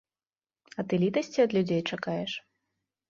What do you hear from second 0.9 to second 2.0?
літасці ад людзей